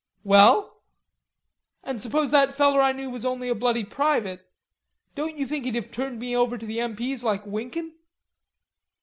[0.23, 0.81] "Well?"
[1.83, 4.49] "An' suppose that feller knew that I was only a bloody private.
[5.13, 6.95] Don't you think he'd have turned me over to the M.
[6.95, 7.93] P.'s like winkin'?"